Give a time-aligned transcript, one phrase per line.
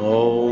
[0.00, 0.47] Oh.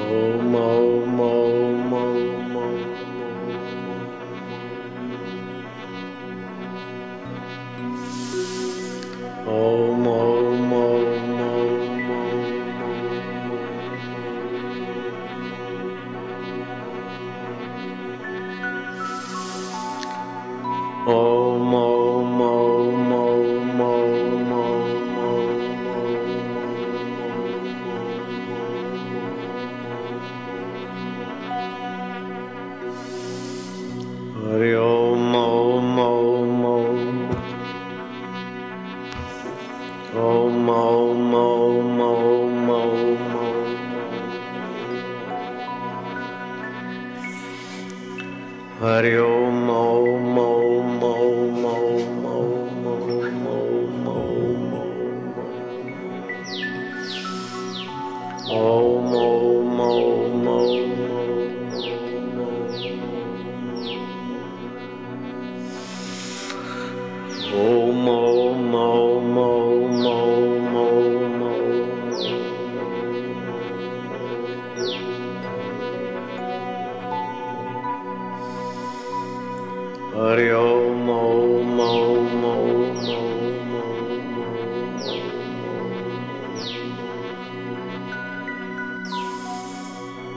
[0.00, 1.27] Oh, Om Om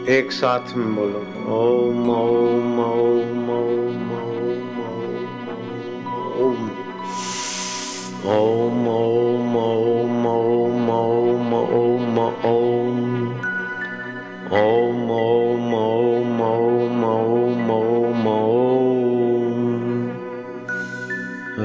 [0.09, 1.19] एक साथ में बोलो
[1.55, 3.75] ओम ओम ओम ओम मऊ
[6.45, 6.69] ओम
[8.35, 9.20] ओम ओम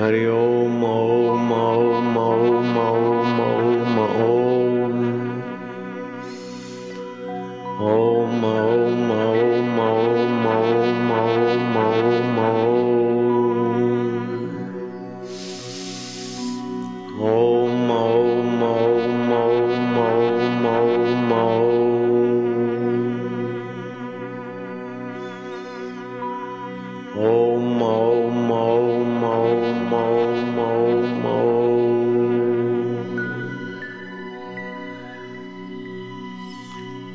[0.01, 1.76] हरि ओम ओम ओम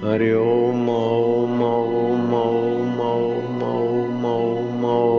[0.03, 5.13] हरि ओम ओम ओम ओम ओम ओम ओम ओम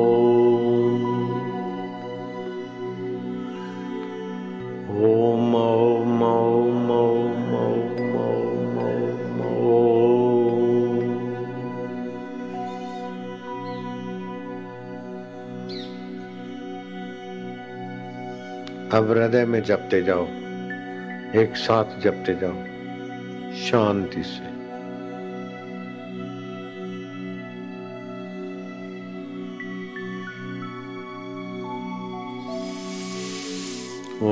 [5.04, 11.06] ओम ओम ओम ओम ओम ओम ओम
[18.92, 20.26] अब हृदय में जपते जाओ
[21.40, 22.56] एक साथ जपते जाओ
[23.60, 24.51] शांति से
[34.22, 34.28] जब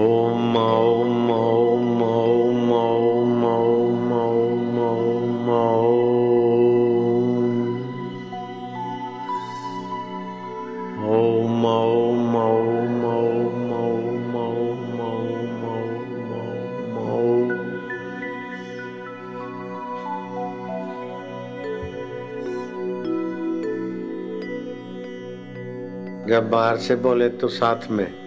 [26.50, 28.19] बाहर से बोले तो साथ में।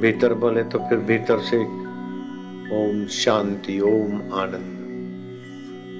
[0.00, 1.56] भीतर बोले तो फिर भीतर से
[2.76, 4.78] ओम शांति, ओम आनंद।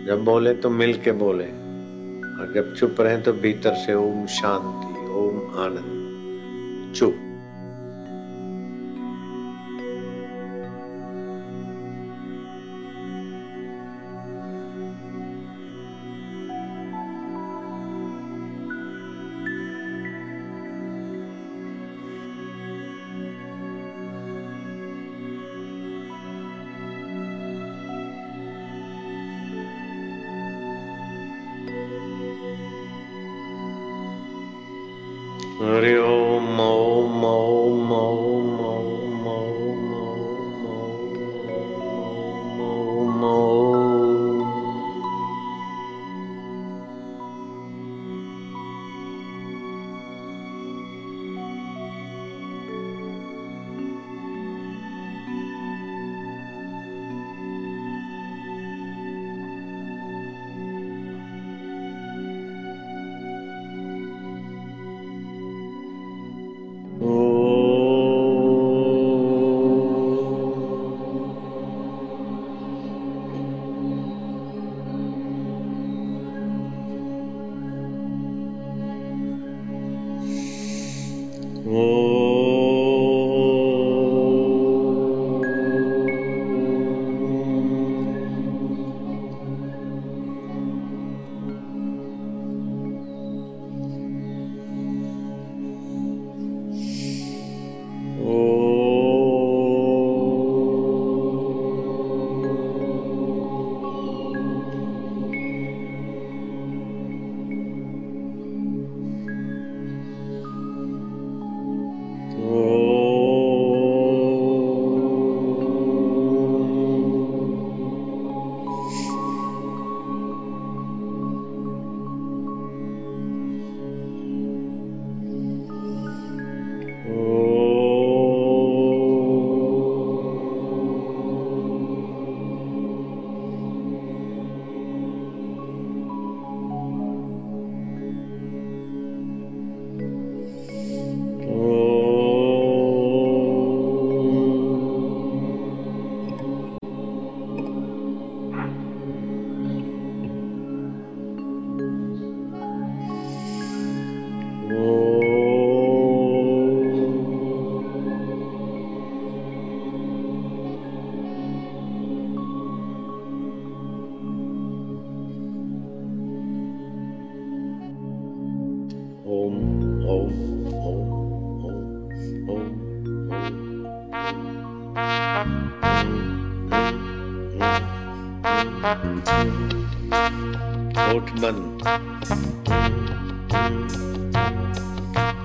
[0.06, 5.00] जब बोले तो मिल के बोले, और जब चुप रहे तो भीतर से ओम शांति,
[5.10, 7.27] ओम आनंद। चुप।
[35.68, 37.88] हरि ओम ओम ओम ओम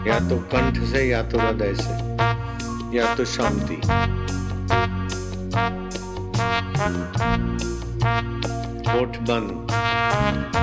[0.08, 3.76] या तो कंठ से या तो हृदय से या तो शांति।
[8.90, 10.62] होठ बंद।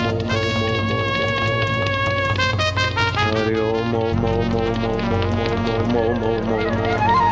[3.31, 7.30] हरि ओम ओम ओम ओम ओम ओम ओम ओम ओम ओम ओम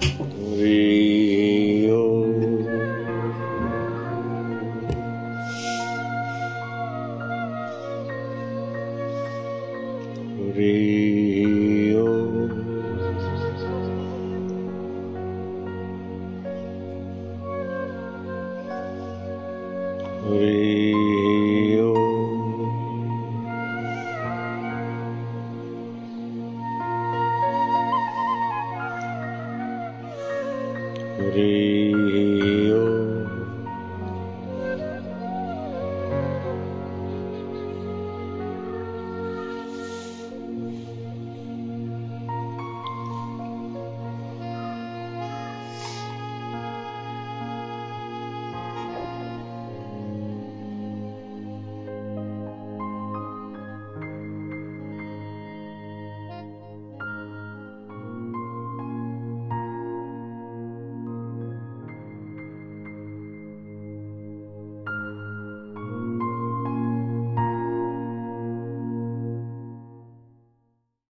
[0.00, 1.19] Three.